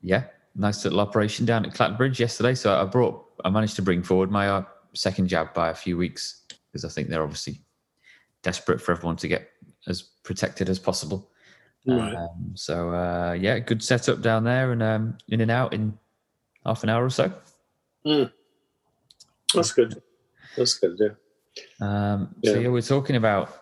[0.00, 0.24] yeah,
[0.54, 2.54] nice little operation down at Clatterbridge yesterday.
[2.54, 5.96] So I brought, I managed to bring forward my uh, second jab by a few
[5.96, 7.60] weeks because I think they're obviously
[8.42, 9.50] desperate for everyone to get
[9.88, 11.30] as protected as possible.
[11.84, 12.14] Right.
[12.14, 15.98] Um, so uh, yeah, good setup down there and um, in and out in
[16.64, 17.32] half an hour or so.
[18.04, 20.02] That's good.
[20.56, 20.96] That's good.
[20.98, 21.08] Yeah.
[21.80, 22.58] Um, So Yeah.
[22.60, 23.52] yeah, we're talking about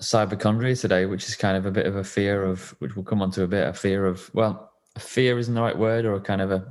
[0.00, 3.22] cyberchondria today, which is kind of a bit of a fear of, which we'll come
[3.22, 6.14] on to a bit, a fear of, well, a fear isn't the right word, or
[6.14, 6.66] a kind of a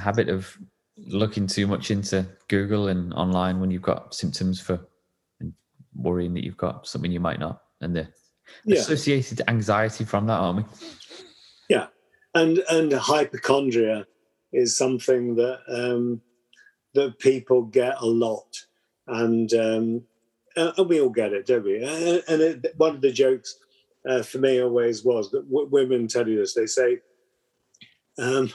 [0.00, 0.56] habit of
[0.96, 4.80] looking too much into Google and online when you've got symptoms for
[5.40, 5.52] and
[5.94, 8.08] worrying that you've got something you might not, and the
[8.64, 8.78] Yeah.
[8.80, 10.64] associated anxiety from that, aren't we?
[11.68, 11.88] Yeah,
[12.34, 14.06] and and hypochondria
[14.52, 16.20] is something that um,
[16.94, 18.64] that people get a lot,
[19.06, 20.02] and um,
[20.56, 21.76] and we all get it, don't we?
[21.82, 23.58] And and it, one of the jokes
[24.08, 26.54] uh, for me always was that w- women tell you this.
[26.54, 26.98] They say,
[28.18, 28.50] um,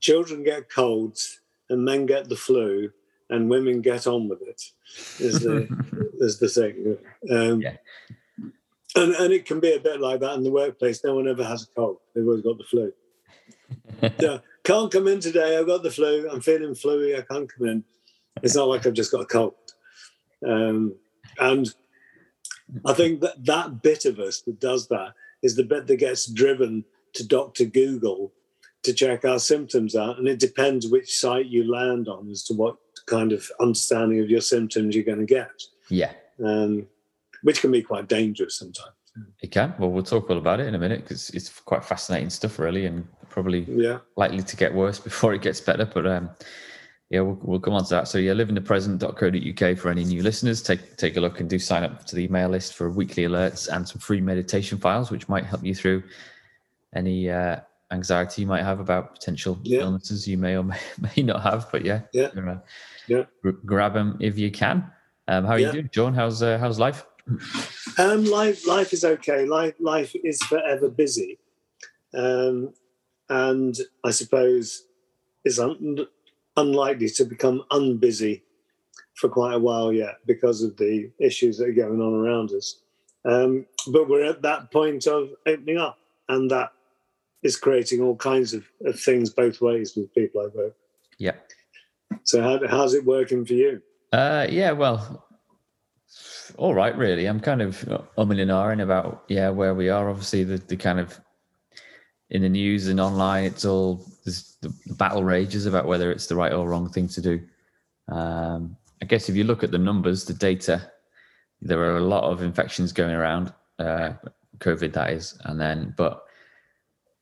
[0.00, 1.40] "Children get colds,
[1.70, 2.90] and men get the flu,
[3.30, 4.62] and women get on with it."
[5.20, 5.68] Is the
[6.20, 6.98] is the thing.
[7.30, 7.76] Um, Yeah.
[8.96, 11.04] And, and it can be a bit like that in the workplace.
[11.04, 11.98] No one ever has a cold.
[12.14, 12.92] They've always got the flu.
[14.68, 15.56] can't come in today.
[15.56, 16.28] I've got the flu.
[16.30, 17.18] I'm feeling fluey.
[17.18, 17.84] I can't come in.
[18.42, 19.54] It's not like I've just got a cold.
[20.46, 20.94] Um,
[21.40, 21.74] and
[22.84, 26.26] I think that that bit of us that does that is the bit that gets
[26.26, 26.84] driven
[27.14, 27.64] to Dr.
[27.64, 28.32] Google
[28.82, 30.18] to check our symptoms out.
[30.18, 32.76] And it depends which site you land on as to what
[33.06, 36.12] kind of understanding of your symptoms you're going to get, yeah,
[36.44, 36.86] um,
[37.42, 38.92] which can be quite dangerous sometimes.
[39.40, 39.74] it can.
[39.78, 42.84] Well, we'll talk all about it in a minute because it's quite fascinating stuff, really,
[42.84, 43.98] and probably Yeah.
[44.16, 45.84] likely to get worse before it gets better.
[45.84, 46.30] But um,
[47.10, 48.08] yeah, we'll, we'll come on to that.
[48.08, 50.62] So yeah, liveinthepresent.co.uk for any new listeners.
[50.62, 53.68] Take take a look and do sign up to the email list for weekly alerts
[53.74, 56.02] and some free meditation files, which might help you through
[56.94, 57.56] any uh,
[57.90, 59.80] anxiety you might have about potential Yeah.
[59.80, 60.78] illnesses you may or may,
[61.16, 61.68] may not have.
[61.72, 62.30] But yeah, Yeah.
[63.06, 63.24] Yeah.
[63.42, 64.90] gr- grab them if you can.
[65.28, 65.66] Um, how are Yeah.
[65.68, 66.14] you doing, Sean?
[66.14, 67.04] How's uh, how's life?
[67.98, 69.44] Um, life, life is okay.
[69.44, 71.38] Life, life is forever busy,
[72.14, 72.72] um,
[73.28, 74.84] and I suppose
[75.44, 76.06] is un-
[76.56, 78.42] unlikely to become unbusy
[79.14, 82.80] for quite a while yet because of the issues that are going on around us.
[83.24, 86.72] Um, but we're at that point of opening up, and that
[87.42, 90.76] is creating all kinds of, of things both ways with people I work.
[91.18, 91.34] Yeah.
[92.24, 93.82] So, how, how's it working for you?
[94.12, 95.26] Uh, yeah, well,
[96.56, 97.26] all right, really.
[97.26, 97.76] I'm kind of
[98.16, 100.08] umming and ahhing about yeah where we are.
[100.08, 101.20] Obviously, the, the kind of
[102.30, 106.52] in the news and online, it's all the battle rages about whether it's the right
[106.52, 107.40] or wrong thing to do.
[108.08, 110.90] Um, I guess if you look at the numbers, the data,
[111.62, 114.12] there are a lot of infections going around, uh,
[114.58, 116.24] COVID that is, and then but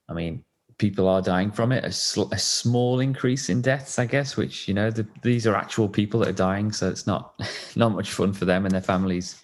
[0.09, 0.43] I mean
[0.79, 1.85] people are dying from it.
[1.85, 5.55] A, sl- a small increase in deaths, I guess, which you know the, these are
[5.55, 7.41] actual people that are dying, so it's not
[7.77, 9.41] not much fun for them and their families.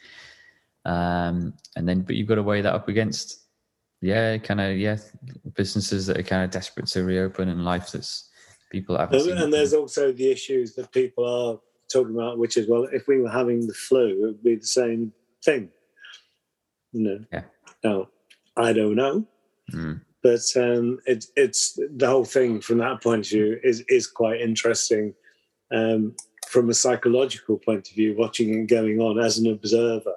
[0.84, 3.41] Um, and then, but you've got to weigh that up against,
[4.02, 4.98] yeah, kind of yeah,
[5.54, 8.28] businesses that are kind of desperate to reopen and life that's
[8.70, 11.58] people haven't And, and there's also the issues that people are
[11.90, 14.66] talking about, which is well, if we were having the flu, it would be the
[14.66, 15.12] same
[15.44, 15.70] thing.
[16.92, 17.24] You know.
[17.32, 17.42] Yeah.
[17.84, 18.08] Now,
[18.56, 19.26] I don't know,
[19.72, 20.00] Mm.
[20.22, 24.40] but um, it, it's the whole thing from that point of view is is quite
[24.40, 25.14] interesting.
[25.70, 26.14] Um,
[26.48, 30.16] from a psychological point of view, watching it going on as an observer,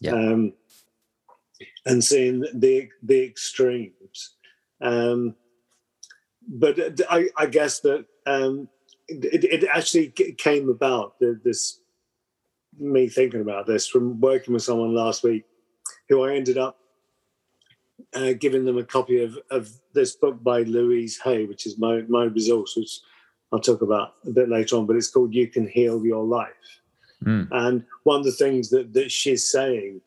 [0.00, 0.14] Yeah.
[0.14, 0.54] um,
[1.86, 4.34] and seeing the the extremes.
[4.80, 5.34] Um,
[6.48, 6.78] but
[7.10, 8.68] I, I guess that um,
[9.08, 11.80] it, it actually came about this
[12.78, 15.44] me thinking about this from working with someone last week
[16.08, 16.78] who I ended up
[18.14, 22.02] uh, giving them a copy of, of this book by Louise Hay, which is my,
[22.08, 23.00] my resource, which
[23.52, 26.80] I'll talk about a bit later on, but it's called You Can Heal Your Life.
[27.24, 27.48] Mm.
[27.50, 30.00] And one of the things that, that she's saying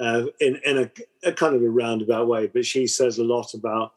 [0.00, 0.90] uh, in, in a,
[1.28, 3.92] a, kind of a roundabout way, but she says a lot about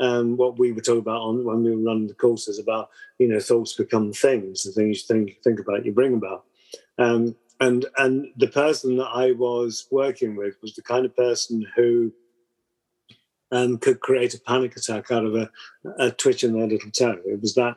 [0.00, 3.28] um, what we were talking about on when we were running the courses about, you
[3.28, 6.44] know, thoughts become things, the things you think, think about, you bring about.
[6.98, 11.66] Um, and and the person that I was working with was the kind of person
[11.76, 12.12] who
[13.52, 15.50] um, could create a panic attack out of a,
[15.98, 17.20] a twitch in their little toe.
[17.24, 17.76] It was that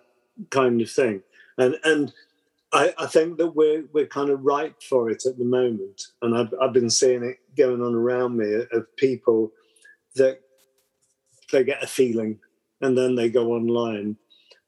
[0.50, 1.22] kind of thing,
[1.58, 2.12] and and
[2.74, 6.38] I, I, think that we're we're kind of ripe for it at the moment, and
[6.38, 9.52] I've I've been seeing it going on around me of people
[10.16, 10.42] that
[11.52, 12.40] they get a feeling,
[12.82, 14.18] and then they go online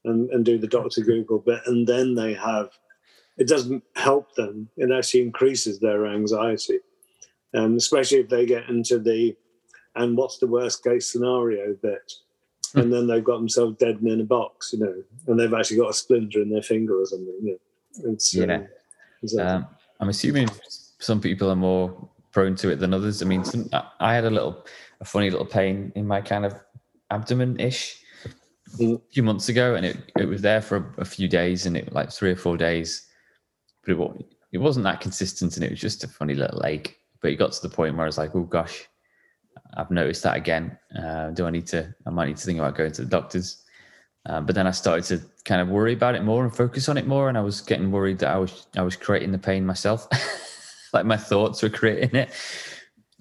[0.05, 2.69] and, and do the Doctor Google bit, and then they have
[3.37, 4.69] it doesn't help them.
[4.77, 6.79] It actually increases their anxiety,
[7.53, 9.35] um, especially if they get into the
[9.95, 12.13] and what's the worst case scenario bit.
[12.73, 12.79] Hmm.
[12.79, 15.77] And then they've got themselves dead and in a box, you know, and they've actually
[15.77, 17.33] got a splinter in their finger or something.
[17.41, 17.57] You know,
[18.03, 18.67] it's, yeah.
[19.23, 19.67] Um, um,
[19.99, 20.49] I'm assuming
[20.99, 23.21] some people are more prone to it than others.
[23.21, 23.69] I mean, some,
[23.99, 24.65] I had a little,
[25.01, 26.53] a funny little pain in my kind of
[27.11, 28.01] abdomen ish
[28.77, 28.95] mm.
[28.95, 31.75] a few months ago, and it, it was there for a, a, few days, and
[31.75, 33.07] it like three or four days,
[33.85, 36.97] but it, it wasn't that consistent, and it was just a funny little ache.
[37.21, 38.87] But it got to the point where I was like, oh gosh,
[39.75, 40.77] I've noticed that again.
[40.97, 41.93] Uh, do I need to?
[42.05, 43.63] I might need to think about going to the doctors.
[44.25, 46.97] Um, but then I started to kind of worry about it more and focus on
[46.97, 49.65] it more, and I was getting worried that I was I was creating the pain
[49.65, 50.07] myself,
[50.93, 52.31] like my thoughts were creating it.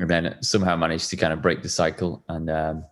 [0.00, 2.22] And then somehow managed to kind of break the cycle.
[2.28, 2.84] And um,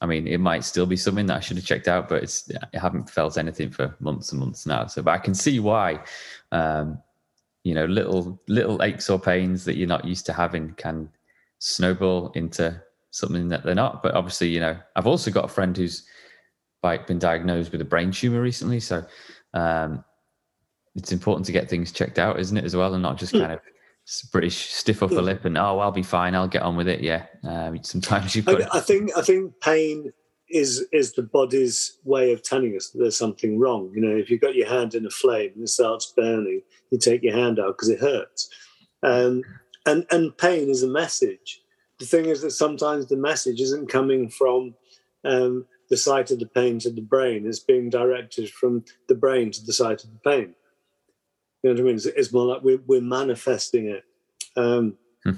[0.00, 2.50] I mean, it might still be something that I should have checked out, but it's
[2.72, 4.86] I haven't felt anything for months and months now.
[4.86, 6.00] So, but I can see why.
[6.52, 6.98] Um,
[7.64, 11.08] you know, little little aches or pains that you're not used to having can
[11.58, 14.02] snowball into something that they're not.
[14.02, 16.06] But obviously, you know, I've also got a friend who's
[16.82, 18.80] been diagnosed with a brain tumor recently.
[18.80, 19.04] So
[19.54, 20.04] um,
[20.94, 23.40] it's important to get things checked out, isn't it, as well, and not just hmm.
[23.40, 23.60] kind of
[24.32, 27.00] British stiff upper lip and oh, I'll be fine, I'll get on with it.
[27.00, 28.74] Yeah, um, sometimes you've got.
[28.74, 30.12] I, I think I think pain
[30.50, 33.92] is is the body's way of telling us that there's something wrong.
[33.94, 36.98] You know, if you've got your hand in a flame and it starts burning, you
[36.98, 38.48] take your hand out because it hurts.
[39.02, 39.42] Um,
[39.84, 41.60] and and pain is a message
[41.98, 44.74] the thing is that sometimes the message isn't coming from
[45.24, 47.46] um, the site of the pain to the brain.
[47.46, 50.54] It's being directed from the brain to the site of the pain.
[51.62, 51.96] You know what I mean?
[51.96, 54.04] It's, it's more like we're, we're manifesting it.
[54.56, 55.32] Um, hmm.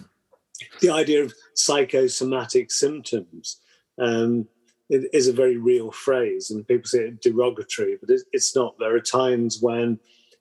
[0.81, 3.61] The idea of psychosomatic symptoms
[3.99, 4.47] um,
[4.91, 8.75] is a very real phrase, and people say it derogatory, but it, it's not.
[8.79, 9.99] There are times when,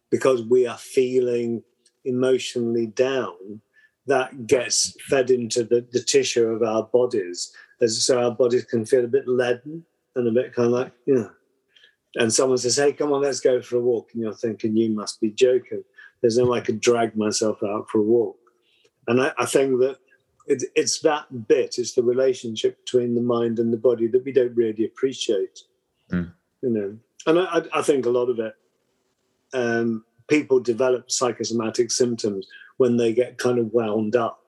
[0.09, 1.63] because we are feeling
[2.03, 3.61] emotionally down,
[4.07, 8.85] that gets fed into the, the tissue of our bodies, as so our bodies can
[8.85, 9.85] feel a bit leaden
[10.15, 11.31] and a bit kind of like, you know.
[12.15, 14.89] And someone says, "Hey, come on, let's go for a walk," and you're thinking, "You
[14.89, 15.83] must be joking."
[16.21, 18.37] There's no way I could drag myself out for a walk,
[19.07, 19.99] and I, I think that
[20.49, 24.31] it, it's that bit, it's the relationship between the mind and the body that we
[24.31, 25.61] don't really appreciate.
[26.11, 26.33] Mm.
[26.61, 26.97] You know,
[27.27, 28.53] and I, I, think a lot of it,
[29.53, 34.43] um, people develop psychosomatic symptoms when they get kind of wound up.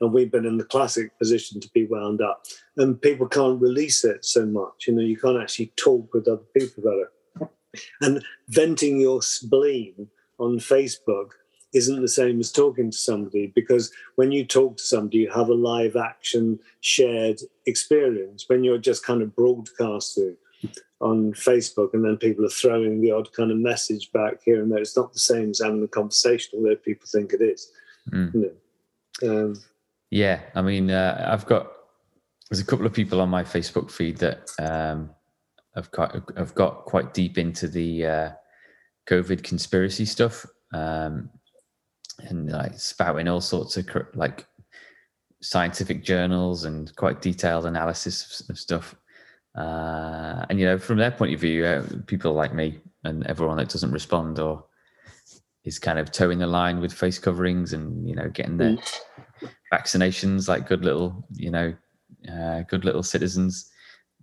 [0.00, 2.44] And we've been in the classic position to be wound up.
[2.76, 4.86] And people can't release it so much.
[4.86, 7.50] You know, you can't actually talk with other people about it.
[8.00, 11.32] And venting your spleen on Facebook
[11.74, 15.48] isn't the same as talking to somebody because when you talk to somebody, you have
[15.48, 18.44] a live action shared experience.
[18.48, 20.36] When you're just kind of broadcasting
[21.00, 24.72] on Facebook and then people are throwing the odd kind of message back here and
[24.72, 27.70] there, it's not the same as having a conversation, although people think it is.
[28.10, 28.34] Mm.
[28.34, 28.40] You
[29.22, 29.44] know?
[29.44, 29.54] um,
[30.10, 31.68] yeah, I mean, uh, I've got
[32.50, 35.10] there's a couple of people on my Facebook feed that um,
[35.74, 38.30] have got have got quite deep into the uh,
[39.08, 41.30] COVID conspiracy stuff um,
[42.20, 44.46] and like spouting all sorts of like
[45.42, 48.94] scientific journals and quite detailed analysis of, of stuff.
[49.56, 53.56] Uh, and you know, from their point of view, uh, people like me and everyone
[53.56, 54.64] that doesn't respond or
[55.64, 59.00] is kind of toeing the line with face coverings and you know getting their mm.
[59.72, 61.74] Vaccinations like good little you know
[62.32, 63.70] uh, good little citizens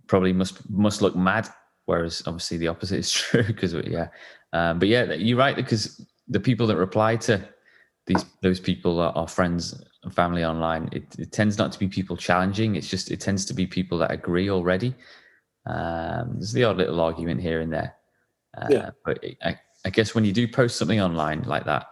[0.06, 1.48] probably must must look mad
[1.86, 4.08] whereas obviously the opposite is true because yeah.
[4.52, 7.46] Um, but yeah you're right because the people that reply to
[8.06, 10.88] these those people are, are friends and family online.
[10.92, 13.98] It, it, tends not to be people challenging it's just it tends to be people
[13.98, 14.94] that agree already.
[15.66, 17.94] Um, there's the odd little argument here and there.
[18.56, 18.90] Uh, yeah.
[19.04, 21.86] but I, I guess when you do post something online like that,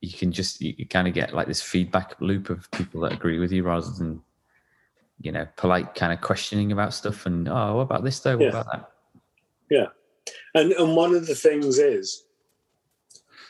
[0.00, 3.12] you can just you, you kind of get like this feedback loop of people that
[3.12, 4.22] agree with you rather than
[5.20, 8.44] you know polite kind of questioning about stuff and oh what about this though what
[8.44, 8.50] Yeah.
[8.50, 8.92] about that
[9.70, 9.86] Yeah,
[10.54, 12.24] and and one of the things is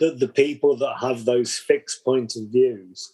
[0.01, 3.13] that the people that have those fixed point of views,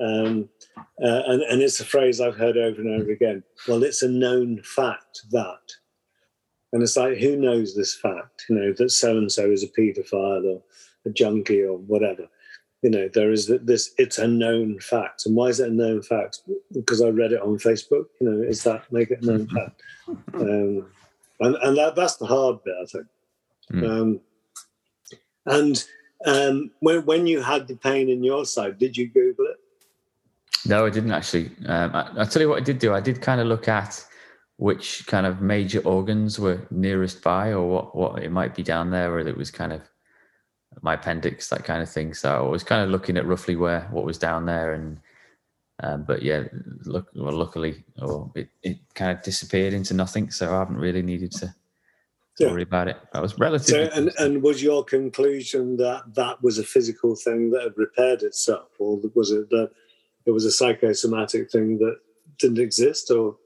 [0.00, 3.42] um, uh, and and it's a phrase I've heard over and over again.
[3.68, 5.72] Well, it's a known fact that,
[6.72, 8.46] and it's like who knows this fact?
[8.48, 10.62] You know that so and so is a paedophile or
[11.06, 12.28] a junkie or whatever.
[12.82, 13.94] You know there is this.
[13.96, 16.40] It's a known fact, and why is it a known fact?
[16.72, 18.06] Because I read it on Facebook.
[18.20, 19.82] You know, is that make it a known fact?
[20.34, 20.86] Um,
[21.38, 23.06] and and that, that's the hard bit, I think.
[23.72, 23.88] Mm.
[23.88, 24.20] Um,
[25.46, 25.84] and
[26.26, 29.56] um, when when you had the pain in your side, did you Google it?
[30.66, 31.52] No, I didn't actually.
[31.66, 32.94] Um, I, I'll tell you what I did do.
[32.94, 34.04] I did kind of look at
[34.56, 38.90] which kind of major organs were nearest by, or what what it might be down
[38.90, 39.82] there, or it was kind of
[40.80, 42.14] my appendix, that kind of thing.
[42.14, 44.98] So I was kind of looking at roughly where what was down there, and
[45.82, 46.44] um, but yeah,
[46.84, 50.30] look, well, luckily, or it, it kind of disappeared into nothing.
[50.30, 52.50] So I haven't really needed to, to Yeah.
[52.50, 52.96] worry about it.
[53.12, 53.90] I was So, relatively.
[53.90, 58.68] and and was your conclusion that that was a physical thing that had repaired itself,
[58.78, 59.70] or was it that
[60.24, 61.96] it was a psychosomatic thing that
[62.38, 63.36] didn't exist, or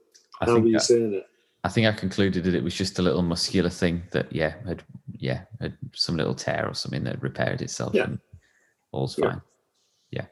[0.41, 1.25] how were you I- seeing it?
[1.67, 4.83] I think I concluded that it was just a little muscular thing that, yeah, had
[5.11, 7.93] yeah had some little tear or something that repaired itself.
[7.93, 8.05] Yeah.
[8.05, 8.19] and
[8.93, 9.31] all's Yeah.
[9.31, 9.41] fine.
[10.11, 10.25] Yeah,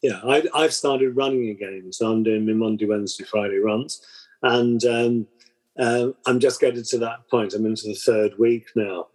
[0.00, 0.20] yeah.
[0.24, 4.00] I, I've started running again, so I'm doing my Monday, Wednesday, Friday runs,
[4.44, 5.26] and um,
[5.76, 7.52] um, I'm just getting to that point.
[7.52, 9.08] I'm into the third week now,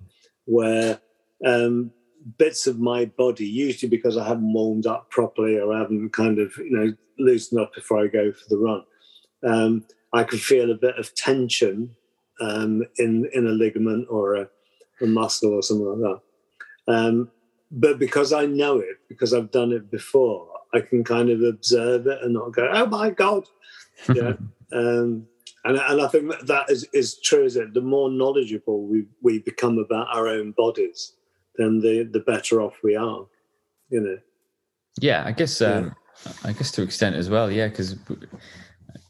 [0.43, 0.99] where
[1.45, 1.91] um,
[2.37, 6.37] bits of my body, usually because I haven't warmed up properly or I haven't kind
[6.37, 8.83] of you know loosened up before I go for the run,
[9.47, 9.85] um,
[10.15, 11.95] I can feel a bit of tension
[12.39, 14.47] um, in in a ligament or a,
[15.01, 15.99] a muscle or something like
[16.87, 16.93] that.
[16.93, 17.31] Um,
[17.71, 22.07] but because I know it, because I've done it before, I can kind of observe
[22.07, 23.45] it and not go, "Oh my god!"
[24.13, 24.33] Yeah,
[24.73, 25.25] um,
[25.63, 27.43] and and I think that, that is is true.
[27.43, 31.13] Is it the more knowledgeable we we become about our own bodies,
[31.57, 33.25] then the the better off we are.
[33.89, 34.17] You know.
[35.01, 35.59] Yeah, I guess.
[35.59, 35.67] Yeah.
[35.67, 35.95] Um,
[36.43, 37.51] I guess to extent as well.
[37.51, 37.95] Yeah, because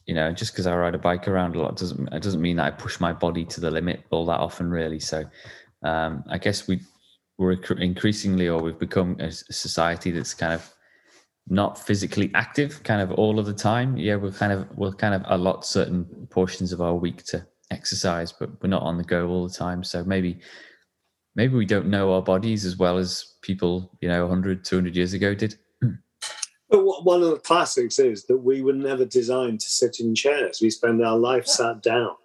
[0.05, 2.57] you know, just because I ride a bike around a lot doesn't it doesn't mean
[2.57, 4.99] that I push my body to the limit all that often, really.
[4.99, 5.23] So,
[5.83, 6.81] um, I guess we
[7.37, 10.73] we're increasingly, or we've become a society that's kind of
[11.47, 13.97] not physically active, kind of all of the time.
[13.97, 18.31] Yeah, we're kind of we'll kind of allot certain portions of our week to exercise,
[18.31, 19.83] but we're not on the go all the time.
[19.83, 20.39] So maybe
[21.35, 25.13] maybe we don't know our bodies as well as people, you know, 100, 200 years
[25.13, 25.57] ago did.
[26.69, 30.59] But one of the classics is that we were never designed to sit in chairs.
[30.61, 32.15] We spend our life sat down,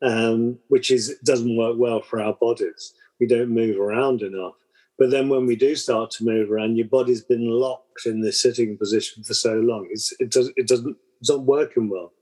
[0.00, 2.94] um, which is doesn't work well for our bodies.
[3.20, 4.54] We don't move around enough.
[4.98, 8.32] But then when we do start to move around, your body's been locked in the
[8.32, 9.86] sitting position for so long.
[9.90, 12.12] It's, it does it doesn't it's not working well.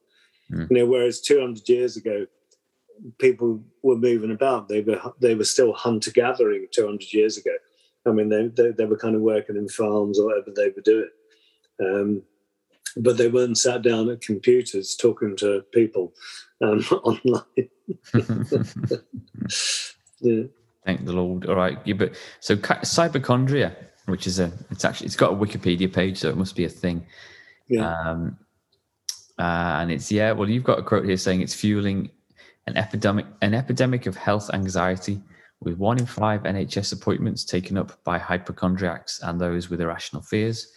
[0.53, 0.71] Mm.
[0.71, 2.26] You know, whereas 200 years ago,
[3.19, 4.69] people were moving about.
[4.69, 7.53] They were they were still hunter gathering 200 years ago.
[8.07, 10.83] I mean, they, they they were kind of working in farms or whatever they were
[10.83, 11.09] doing,
[11.80, 12.23] um,
[12.97, 16.14] but they weren't sat down at computers talking to people
[16.62, 17.68] um, online.
[20.21, 20.45] Yeah.
[20.85, 21.47] Thank the Lord.
[21.47, 23.75] All right, yeah, but so cyberchondria,
[24.06, 26.68] which is a, it's actually it's got a Wikipedia page, so it must be a
[26.68, 27.06] thing.
[27.68, 27.92] Yeah.
[27.92, 28.38] Um,
[29.38, 30.33] uh, and it's yeah.
[30.33, 32.11] Well, you've got a quote here saying it's fueling
[32.66, 35.21] an epidemic, an epidemic of health anxiety,
[35.61, 40.73] with one in five NHS appointments taken up by hypochondriacs and those with irrational fears.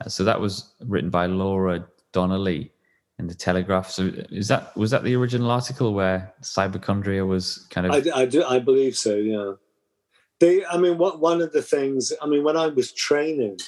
[0.00, 2.72] Uh, so that was written by Laura Donnelly
[3.20, 3.90] in the Telegraph.
[3.90, 8.26] So is that was that the original article where cyberchondria was kind of I, I
[8.26, 8.42] do.
[8.44, 9.14] I believe so.
[9.14, 9.52] Yeah.
[10.40, 10.64] They.
[10.64, 12.12] I mean, what one of the things.
[12.20, 13.58] I mean, when I was training,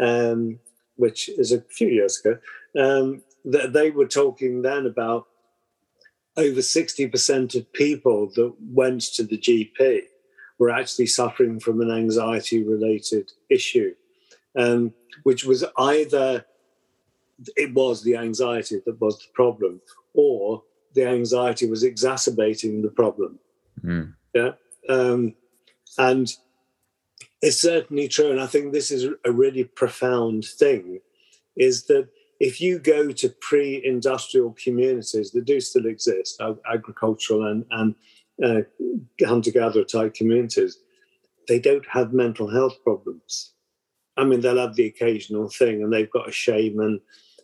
[0.00, 0.58] um,
[0.96, 2.38] which is a few years ago,
[2.78, 5.26] um, that they were talking then about
[6.36, 10.02] over sixty percent of people that went to the GP
[10.58, 13.94] were actually suffering from an anxiety-related issue,
[14.58, 14.92] um,
[15.22, 16.44] which was either
[17.56, 19.80] it was the anxiety that was the problem,
[20.14, 20.62] or
[20.94, 23.38] the anxiety was exacerbating the problem.
[23.82, 24.14] Mm.
[24.34, 24.52] Yeah.
[24.88, 25.34] Um,
[25.98, 26.32] and
[27.42, 28.30] it's certainly true.
[28.30, 31.00] And I think this is a really profound thing
[31.56, 36.40] is that if you go to pre industrial communities that do still exist,
[36.72, 37.94] agricultural and, and
[38.42, 38.62] uh,
[39.26, 40.78] hunter gatherer type communities,
[41.48, 43.52] they don't have mental health problems.
[44.16, 47.00] I mean, they'll have the occasional thing, and they've got a shaman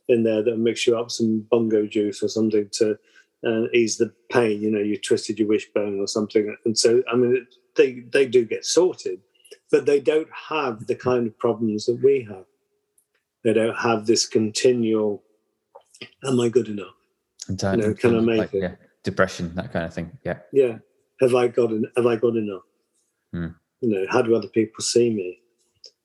[0.09, 2.99] in there that'll mix you up some bongo juice or something to
[3.47, 4.61] uh, ease the pain.
[4.61, 7.47] You know, you twisted your wishbone or something, and so I mean,
[7.77, 9.21] they they do get sorted,
[9.71, 12.45] but they don't have the kind of problems that we have.
[13.45, 15.23] They don't have this continual,
[16.25, 16.95] am I good enough?
[17.49, 17.83] Entirely.
[17.83, 18.63] You know, can I make like, it?
[18.63, 20.19] Yeah, depression, that kind of thing.
[20.25, 20.39] Yeah.
[20.53, 20.79] Yeah.
[21.21, 22.63] Have I got have I got enough?
[23.33, 23.49] Hmm.
[23.81, 25.39] You know, how do other people see me?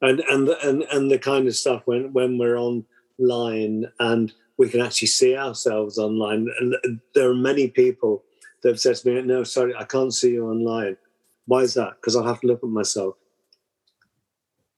[0.02, 4.82] And and and and the kind of stuff when when we're online and we can
[4.82, 6.48] actually see ourselves online.
[6.60, 8.24] And there are many people
[8.62, 10.98] that have said to me, "No, sorry, I can't see you online."
[11.46, 11.96] Why is that?
[11.96, 13.16] Because I have to look at myself.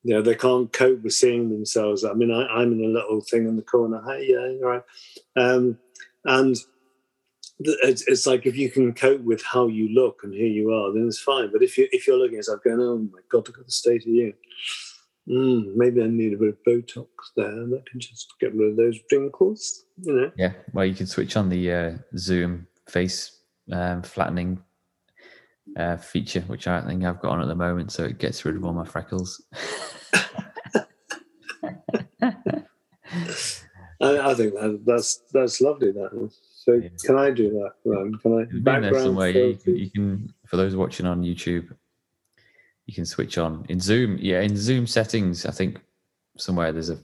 [0.04, 2.04] You know, they can't cope with seeing themselves.
[2.04, 4.02] I mean, I, I'm in a little thing in the corner.
[4.06, 4.84] Hey, yeah, right.
[5.38, 5.78] Um,
[6.26, 6.58] and
[7.60, 10.92] it's, it's like if you can cope with how you look and who you are,
[10.92, 11.52] then it's fine.
[11.52, 13.72] But if you if you're looking at yourself going, "Oh my God, look at the
[13.72, 14.34] state of you,"
[15.28, 18.72] mm, maybe I need a bit of Botox there, and that can just get rid
[18.72, 19.86] of those wrinkles.
[20.02, 20.54] You know, Yeah.
[20.74, 23.40] Well, you can switch on the uh, Zoom face
[23.72, 24.62] um, flattening
[25.78, 28.56] uh, feature, which I think I've got on at the moment, so it gets rid
[28.56, 29.42] of all my freckles.
[34.02, 35.92] I, I think that, that's that's lovely.
[35.92, 36.32] That
[36.66, 36.90] so Yeah.
[37.04, 37.72] can I do that?
[38.22, 39.30] Can I It's been there background somewhere.
[39.30, 41.76] Yeah, you, can, you can, for those watching on YouTube,
[42.86, 44.18] you can switch on in Zoom.
[44.20, 45.80] Yeah, in Zoom settings, I think
[46.38, 47.00] somewhere there's a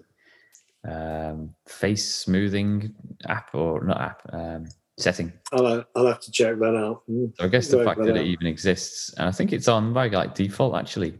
[0.87, 2.93] um, face smoothing
[3.27, 4.65] app or not app um,
[4.97, 5.31] setting.
[5.53, 7.03] I'll, I'll have to check that out.
[7.09, 7.35] Mm.
[7.37, 9.93] So I guess the fact that that it even exists, and I think it's on
[9.93, 11.19] by like default actually,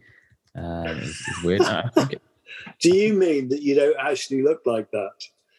[0.56, 1.02] um,
[1.44, 1.62] weird.
[2.12, 2.22] It-
[2.82, 5.12] Do you mean that you don't actually look like that?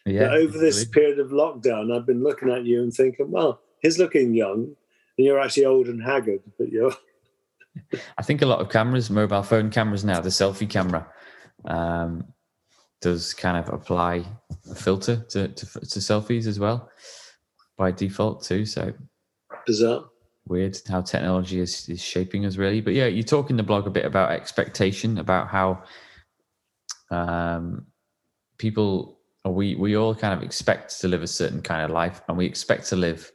[0.05, 0.91] yeah, That over this really.
[0.91, 4.75] period of lockdown, I've been looking at you and thinking, well, he's looking young,
[5.17, 6.93] and you're actually old and haggard, but you're
[8.17, 11.07] I think a lot of cameras, mobile phone cameras now, the selfie camera,
[11.65, 12.25] um,
[13.01, 14.23] does kind of apply
[14.69, 16.89] a filter to, to to selfies as well
[17.77, 18.65] by default too.
[18.65, 18.93] So
[19.65, 20.05] bizarre.
[20.47, 22.81] weird how technology is, is shaping us really.
[22.81, 25.83] But yeah, you talk in the blog a bit about expectation, about how
[27.09, 27.87] um,
[28.57, 32.37] people we we all kind of expect to live a certain kind of life, and
[32.37, 33.31] we expect to live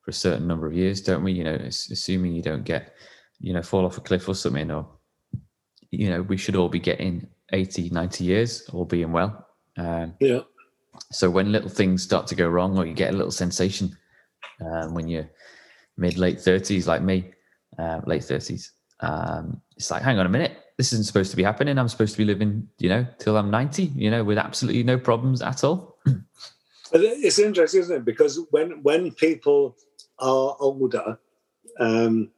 [0.00, 1.32] for a certain number of years, don't we?
[1.32, 2.94] You know, as- assuming you don't get
[3.44, 4.88] you know fall off a cliff or something, or
[5.90, 9.46] you know, we should all be getting 80, 90 years, all being well.
[9.76, 10.40] Um, Yeah.
[11.12, 13.96] so when little things start to go wrong, or you get a little sensation
[14.60, 15.28] um, when you're
[15.96, 17.32] mid late thirties, like me,
[17.78, 21.42] uh, late thirties, um, it's like, hang on a minute, this isn't supposed to be
[21.44, 21.78] happening.
[21.78, 24.98] I'm supposed to be living, you know, till I'm ninety, you know, with absolutely no
[24.98, 25.98] problems at all.
[26.96, 28.04] It's interesting, isn't it?
[28.04, 29.76] Because when when people
[30.20, 31.18] are older,
[31.80, 32.30] um,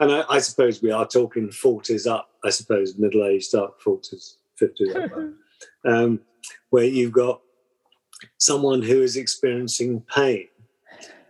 [0.00, 2.30] and I, I suppose we are talking forties up.
[2.44, 5.10] I suppose middle aged up, forties, fifties up,
[5.84, 6.20] um,
[6.70, 7.40] where you've got
[8.38, 10.46] someone who is experiencing pain.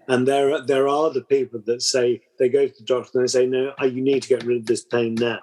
[0.09, 3.29] And there, are- there are the people that say they go to the doctor and
[3.29, 5.41] they say, "No, you need to get rid of this pain now."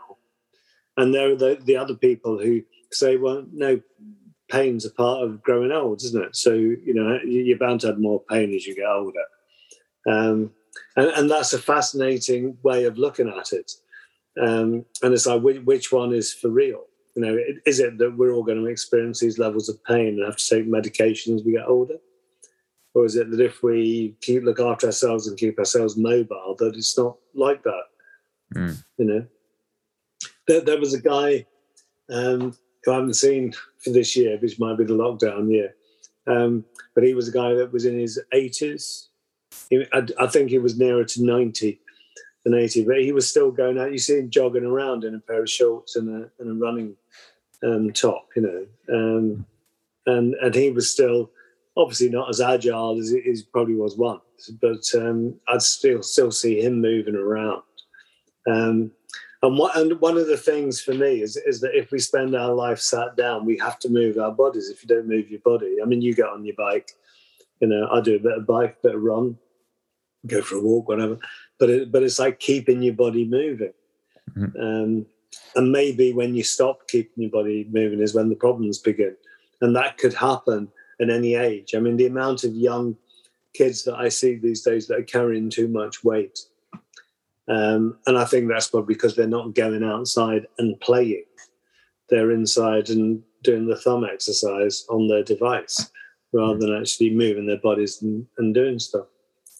[0.97, 3.79] And there are the, the other people who say, "Well, no,
[4.49, 6.35] pain's a part of growing old, isn't it?
[6.35, 9.23] So you know you- you're bound to have more pain as you get older,
[10.09, 10.51] um,
[10.95, 13.71] and, and that's a fascinating way of looking at it.
[14.39, 16.83] Um, and it's like which, which one is for real?
[17.15, 20.25] You know, is it that we're all going to experience these levels of pain and
[20.25, 21.97] have to take medication as we get older,
[22.93, 26.75] or is it that if we keep look after ourselves and keep ourselves mobile, that
[26.75, 27.83] it's not like that?
[28.53, 28.83] Mm.
[28.97, 29.25] You know,
[30.47, 31.45] there, there was a guy
[32.09, 35.75] um, who I haven't seen for this year, which might be the lockdown year.
[36.27, 39.07] Um, but he was a guy that was in his 80s.
[39.69, 41.79] He, I, I think he was nearer to 90
[42.43, 43.91] than 80, but he was still going out.
[43.91, 46.95] You see him jogging around in a pair of shorts and a, and a running
[47.63, 48.65] um, top, you know.
[48.93, 49.45] Um,
[50.05, 51.31] and, and he was still
[51.77, 56.59] obviously not as agile as he, probably was once, but um, I'd still still see
[56.59, 57.61] him moving around.
[58.49, 58.91] Um,
[59.43, 62.35] and, what, and one of the things for me is, is that if we spend
[62.35, 64.69] our life sat down, we have to move our bodies.
[64.69, 66.91] If you don't move your body, I mean, you get on your bike,
[67.59, 69.37] you know, I do a bit of bike, bit of run,
[70.27, 71.17] go for a walk, whatever.
[71.59, 73.73] But it, but it's like keeping your body moving.
[74.37, 74.59] Mhm.
[74.59, 75.05] Um,
[75.55, 79.15] and maybe when you stop keeping your body moving is when the problems begin,
[79.61, 80.69] and that could happen
[81.01, 81.75] at any age.
[81.75, 82.97] I mean, the amount of young
[83.53, 86.39] kids that I see these days that are carrying too much weight.
[87.47, 91.23] Um, and I think that's probably because they're not going outside and playing.
[92.09, 95.89] They're inside and doing the thumb exercise on their device
[96.33, 99.07] rather than actually moving their bodies and, and doing stuff.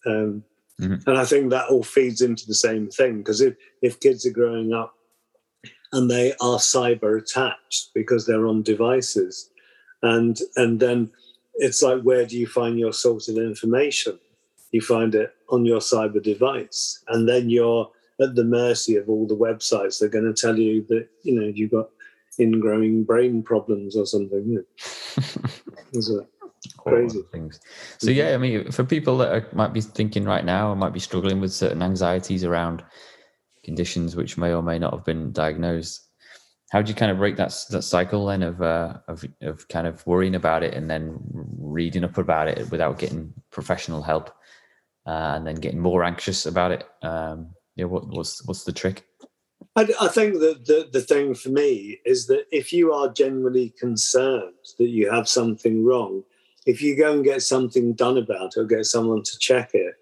[0.05, 0.43] Um,
[0.81, 1.05] Mhm.
[1.07, 4.31] And I think that all feeds into the same thing because if, if kids are
[4.31, 4.93] growing up
[5.91, 9.49] and they are cyber attached because they're on devices,
[10.03, 11.09] and and then
[11.55, 14.19] it's like where do you find your source of information?
[14.71, 17.89] You find it on your cyber device, and then you're
[18.21, 19.99] at the mercy of all the websites.
[19.99, 21.89] They're going to tell you that you know you've got
[22.39, 24.53] ingrowing brain problems or something.
[24.53, 24.63] Know.
[26.77, 27.59] crazy things.
[27.97, 30.93] So yeah, I mean, for people that are, might be thinking right now, or might
[30.93, 32.83] be struggling with certain anxieties around
[33.63, 36.07] conditions which may or may not have been diagnosed,
[36.71, 39.87] how do you kind of break that that cycle then of uh, of of kind
[39.87, 41.17] of worrying about it and then
[41.57, 44.29] reading up about it without getting professional help,
[45.05, 46.83] uh, and then getting more anxious about it?
[47.01, 49.05] Um, yeah, what, what's what's the trick?
[49.75, 53.69] I, I think that the, the thing for me is that if you are genuinely
[53.79, 56.23] concerned that you have something wrong,
[56.67, 59.95] if you go and get something done about it or get someone to check it,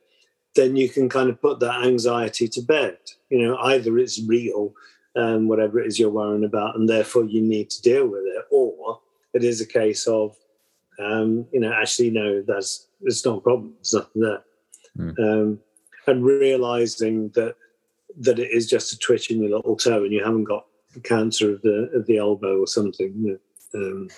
[0.55, 2.97] then you can kind of put that anxiety to bed.
[3.29, 4.73] You know, either it's real,
[5.15, 8.45] um, whatever it is you're worrying about, and therefore you need to deal with it,
[8.51, 8.99] or
[9.33, 10.35] it is a case of,
[10.99, 13.75] um, you know, actually, no, that's it's not a problem.
[13.75, 14.43] There's nothing there,
[14.97, 15.19] mm.
[15.19, 15.59] um,
[16.07, 17.55] and realizing that
[18.17, 20.65] that it is just a twitch in your little toe, and you haven't got
[21.03, 23.13] cancer of the of the elbow or something.
[23.15, 23.39] You
[23.73, 23.79] know?
[23.79, 24.09] um,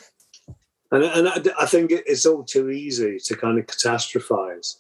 [0.91, 4.75] and and I, I think it's all too easy to kind of catastrophize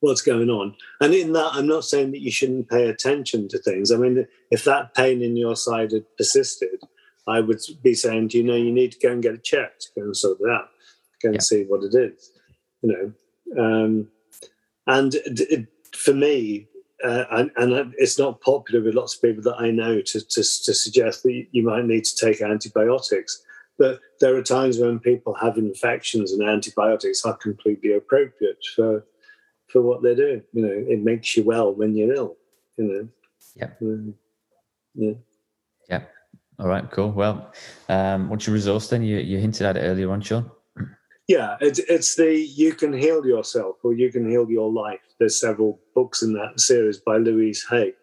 [0.00, 0.74] what's going on.
[1.00, 3.92] And in that, I'm not saying that you shouldn't pay attention to things.
[3.92, 6.80] I mean, if that pain in your side had persisted,
[7.26, 9.90] I would be saying, do you know, you need to go and get it checked,
[9.94, 10.68] go and sort it out,
[11.22, 11.40] go and yeah.
[11.40, 12.32] see what it is,
[12.82, 13.14] you
[13.54, 13.62] know.
[13.62, 14.08] Um,
[14.86, 16.66] and it, for me,
[17.04, 20.42] uh, and, and, it's not popular with lots of people that I know to, to,
[20.42, 23.42] to suggest that you might need to take antibiotics.
[23.80, 29.06] But there are times when people have infections and antibiotics are completely appropriate for
[29.68, 30.42] for what they're doing.
[30.52, 32.36] You know, it makes you well when you're ill.
[32.76, 33.08] You know.
[33.56, 33.70] Yeah.
[33.80, 34.14] Um,
[34.94, 35.12] yeah.
[35.88, 36.02] Yeah.
[36.58, 36.90] All right.
[36.90, 37.10] Cool.
[37.12, 37.52] Well,
[37.88, 39.02] um, what's your resource then?
[39.02, 40.50] You you hinted at it earlier on, Sean.
[41.26, 45.00] Yeah, it's it's the you can heal yourself or you can heal your life.
[45.18, 47.94] There's several books in that series by Louise Hay,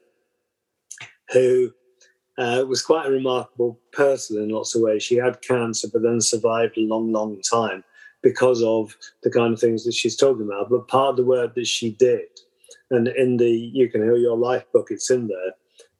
[1.33, 1.71] who
[2.38, 5.04] uh, was quite a remarkable person in lots of ways.
[5.04, 7.84] She had cancer, but then survived a long, long time
[8.21, 10.69] because of the kind of things that she's talking about.
[10.69, 12.28] But part of the work that she did,
[12.91, 15.54] and in the You Can Heal Your Life book, it's in there,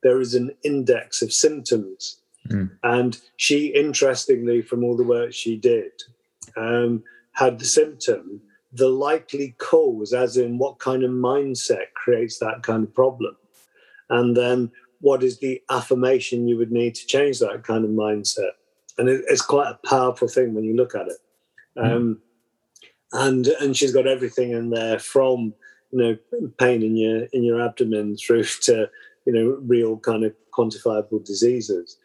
[0.04, 2.20] there is an index of symptoms.
[2.50, 2.72] Mm.
[2.84, 5.92] And she, interestingly, from all the work she did,
[6.56, 12.64] um, had the symptom, the likely cause, as in what kind of mindset creates that
[12.64, 13.36] kind of problem.
[14.10, 18.52] And then what is the affirmation you would need to change that kind of mindset?
[18.98, 21.18] And it, it's quite a powerful thing when you look at it.
[21.78, 21.96] Mm.
[21.96, 22.22] Um,
[23.14, 25.54] and and she's got everything in there from
[25.92, 26.18] you know
[26.60, 28.90] pain in your in your abdomen through to
[29.26, 31.98] you know real kind of quantifiable diseases.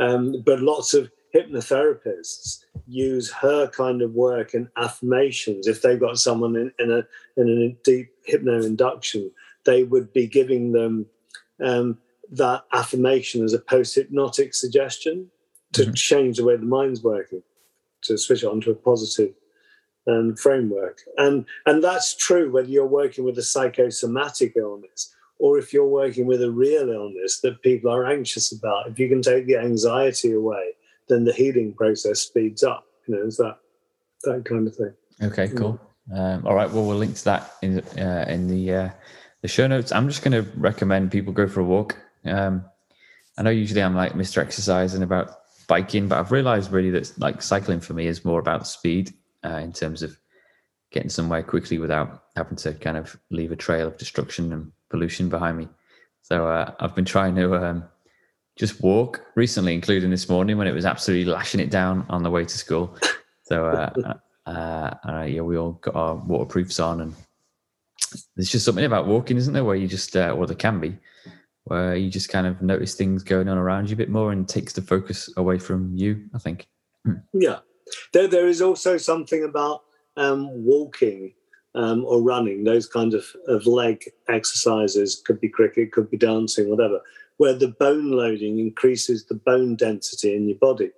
[0.00, 5.66] Um, but lots of hypnotherapists use her kind of work and affirmations.
[5.66, 7.06] If they've got someone in, in a
[7.40, 9.30] in a deep hypno induction,
[9.64, 11.06] they would be giving them
[11.62, 11.98] um,
[12.32, 15.30] that affirmation as a post hypnotic suggestion
[15.72, 15.92] to mm-hmm.
[15.94, 17.42] change the way the mind's working,
[18.02, 19.34] to switch it onto a positive
[20.08, 21.00] um, framework.
[21.16, 26.26] And, and that's true whether you're working with a psychosomatic illness or if you're working
[26.26, 28.88] with a real illness that people are anxious about.
[28.88, 30.72] If you can take the anxiety away,
[31.08, 32.86] then the healing process speeds up.
[33.06, 33.58] You know, it's that,
[34.22, 34.94] that kind of thing.
[35.22, 35.80] Okay, cool.
[36.14, 36.70] Um, all right.
[36.70, 38.90] Well, we'll link to that in uh, in the uh,
[39.42, 39.92] the show notes.
[39.92, 41.96] I'm just going to recommend people go for a walk
[42.28, 42.64] um,
[43.38, 44.38] I know usually I'm like Mr.
[44.38, 45.30] Exercise and about
[45.68, 49.12] biking, but I've realized really that like cycling for me is more about speed
[49.44, 50.18] uh, in terms of
[50.90, 55.28] getting somewhere quickly without having to kind of leave a trail of destruction and pollution
[55.28, 55.68] behind me.
[56.22, 57.84] So uh, I've been trying to um,
[58.56, 62.30] just walk recently, including this morning when it was absolutely lashing it down on the
[62.30, 62.96] way to school.
[63.42, 64.14] So uh,
[64.46, 67.14] uh, uh yeah, we all got our waterproofs on, and
[68.34, 70.96] there's just something about walking, isn't there, where you just, uh, or there can be,
[71.66, 74.48] where you just kind of notice things going on around you a bit more and
[74.48, 76.68] takes the focus away from you, I think.
[77.32, 77.58] Yeah.
[78.12, 79.82] There, there is also something about
[80.16, 81.34] um, walking
[81.74, 86.70] um, or running, those kinds of, of leg exercises, could be cricket, could be dancing,
[86.70, 87.00] whatever,
[87.36, 90.90] where the bone loading increases the bone density in your body.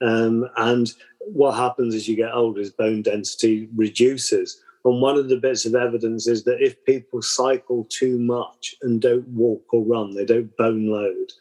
[0.00, 4.62] Um, and what happens as you get older is bone density reduces.
[4.84, 9.00] And one of the bits of evidence is that if people cycle too much and
[9.00, 11.32] don't walk or run, they don't bone load,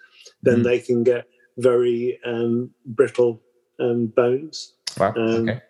[0.43, 0.63] then mm-hmm.
[0.63, 3.41] they can get very um, brittle
[3.79, 4.73] um, bones.
[4.97, 5.13] Wow.
[5.15, 5.61] Um, okay.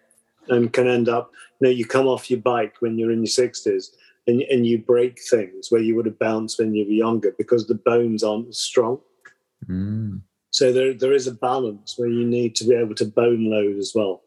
[0.48, 3.28] And can end up, you know, you come off your bike when you're in your
[3.28, 3.90] 60s
[4.26, 7.68] and, and you break things where you would have bounced when you were younger because
[7.68, 9.00] the bones aren't strong.
[9.70, 10.22] Mm.
[10.50, 13.78] So there, there is a balance where you need to be able to bone load
[13.78, 14.24] as well.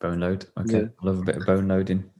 [0.00, 0.46] Bone load.
[0.58, 0.80] Okay.
[0.80, 0.86] Yeah.
[1.02, 2.10] Love a bit of bone loading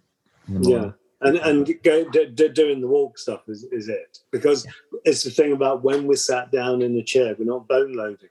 [0.49, 0.91] yeah
[1.25, 4.67] and and go, d- d- doing the walk stuff is, is it because
[5.05, 8.29] it's the thing about when we're sat down in a chair, we're not bone loading.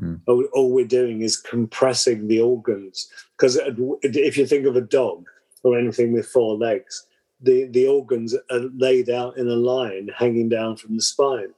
[0.00, 0.20] Mm.
[0.26, 3.08] All, all we're doing is compressing the organs.
[3.36, 3.60] Because
[4.02, 5.26] if you think of a dog
[5.62, 7.06] or anything with four legs,
[7.40, 11.52] the, the organs are laid out in a line hanging down from the spine.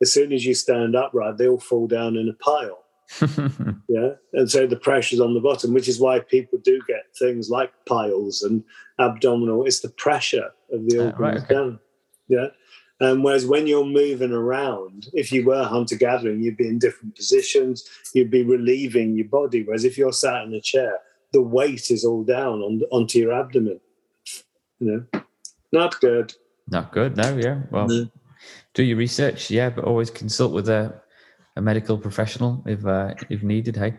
[0.00, 2.84] As soon as you stand upright, they all fall down in a pile.
[3.88, 4.10] yeah.
[4.34, 7.72] And so the pressure's on the bottom, which is why people do get things like
[7.86, 8.62] piles and
[8.98, 9.64] abdominal.
[9.64, 11.54] It's the pressure of the Ah, organs right, okay.
[11.54, 11.78] down.
[12.28, 12.46] Yeah.
[13.00, 17.14] Um, whereas when you're moving around, if you were hunter gathering, you'd be in different
[17.14, 19.62] positions, you'd be relieving your body.
[19.62, 20.98] Whereas if you're sat in a chair,
[21.32, 23.80] the weight is all down on, onto your abdomen.
[24.80, 25.20] You know,
[25.72, 26.34] not good.
[26.70, 27.16] Not good.
[27.16, 27.62] No, yeah.
[27.70, 28.08] Well, No.
[28.74, 31.00] do your research, yeah, but always consult with a,
[31.58, 33.76] a medical professional if uh, if needed.
[33.76, 33.94] Hey,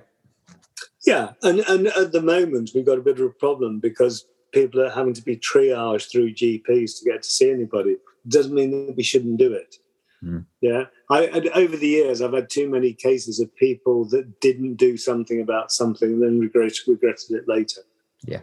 [1.06, 4.82] Yeah, and and at the moment we've got a bit of a problem because people
[4.82, 7.98] are having to be triaged through GPs to get to see anybody.
[8.28, 9.76] Doesn't mean that we shouldn't do it.
[10.22, 10.40] Hmm.
[10.62, 14.98] Yeah, I, over the years I've had too many cases of people that didn't do
[14.98, 17.82] something about something and then regret, regretted it later.
[18.26, 18.42] Yeah.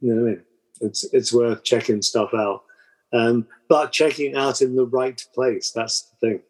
[0.00, 0.42] you know what I mean.
[0.80, 2.64] It's it's worth checking stuff out,
[3.12, 5.70] um, but checking out in the right place.
[5.70, 6.40] That's the thing,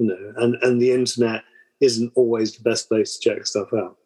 [0.00, 0.32] you know.
[0.36, 1.44] And and the internet
[1.80, 3.96] isn't always the best place to check stuff out.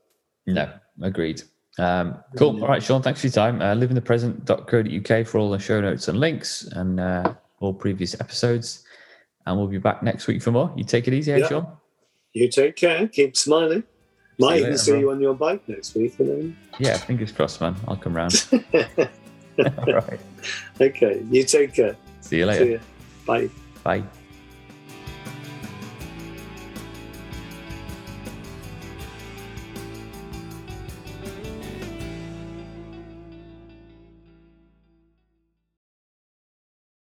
[0.47, 0.71] no,
[1.03, 1.43] agreed.
[1.79, 2.61] Um, cool.
[2.63, 3.03] All right, Sean.
[3.03, 3.61] Thanks for your time.
[3.61, 8.85] Uh, liveinthepresent.co.uk for all the show notes and links and uh, all previous episodes.
[9.47, 10.73] And we'll be back next week for more.
[10.77, 11.49] You take it easy, hey, Yeah.
[11.49, 11.67] Sean.
[12.33, 13.07] You take care.
[13.09, 13.85] Keep smiling.
[14.39, 16.19] Might even see you on your bike next week.
[16.19, 17.77] You Yeah, fingers crossed, man.
[17.87, 18.45] I'll come round.
[19.59, 20.21] all right.
[20.81, 21.23] okay.
[21.31, 21.97] You take care.
[22.21, 22.65] See you See later.
[22.67, 22.81] you.
[23.27, 23.51] Bye.
[23.85, 24.24] Bye.